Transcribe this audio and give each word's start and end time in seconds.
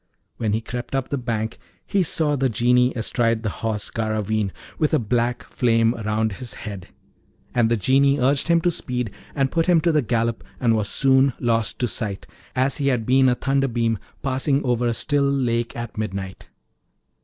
When 0.37 0.53
he 0.53 0.61
crept 0.61 0.95
up 0.95 1.09
the 1.09 1.17
banks 1.19 1.59
he 1.85 2.01
saw 2.01 2.35
the 2.35 2.49
Genie 2.49 2.91
astride 2.95 3.43
the 3.43 3.59
Horse 3.61 3.91
Garraveen, 3.91 4.51
with 4.79 4.95
a 4.95 4.97
black 4.97 5.43
flame 5.43 5.93
round 5.93 6.31
his 6.31 6.55
head; 6.55 6.87
and 7.53 7.69
the 7.69 7.77
Genie 7.77 8.17
urged 8.19 8.47
him 8.47 8.61
to 8.61 8.71
speed 8.71 9.11
and 9.35 9.51
put 9.51 9.67
him 9.67 9.79
to 9.81 9.91
the 9.91 10.01
gallop, 10.01 10.43
and 10.59 10.75
was 10.75 10.89
soon 10.89 11.33
lost 11.39 11.77
to 11.81 11.87
sight, 11.87 12.25
as 12.55 12.77
he 12.77 12.87
had 12.87 13.05
been 13.05 13.29
a 13.29 13.35
thunderbeam 13.35 13.99
passing 14.23 14.63
over 14.63 14.87
a 14.87 14.95
still 14.95 15.21
lake 15.29 15.75
at 15.75 15.95
midnight. 15.99 16.47